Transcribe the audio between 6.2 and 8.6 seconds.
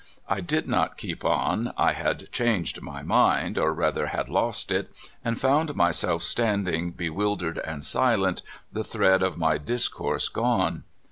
standing bewildered and silent,